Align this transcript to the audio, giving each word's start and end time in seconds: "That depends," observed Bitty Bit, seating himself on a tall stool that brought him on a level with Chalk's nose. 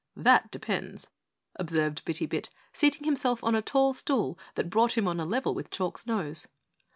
"That 0.15 0.49
depends," 0.49 1.11
observed 1.57 2.03
Bitty 2.05 2.25
Bit, 2.25 2.49
seating 2.73 3.03
himself 3.03 3.43
on 3.43 3.53
a 3.53 3.61
tall 3.61 3.93
stool 3.93 4.35
that 4.55 4.67
brought 4.71 4.97
him 4.97 5.07
on 5.07 5.19
a 5.19 5.25
level 5.25 5.53
with 5.53 5.69
Chalk's 5.69 6.07
nose. 6.07 6.47